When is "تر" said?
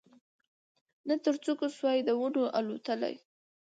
1.25-1.35